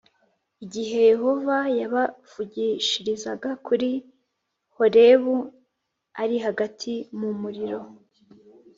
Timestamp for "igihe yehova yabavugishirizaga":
0.65-3.49